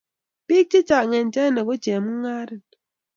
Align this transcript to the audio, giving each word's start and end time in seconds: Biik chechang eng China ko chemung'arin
Biik 0.47 0.67
chechang 0.71 1.11
eng 1.17 1.31
China 1.35 1.61
ko 1.67 1.73
chemung'arin 1.83 2.63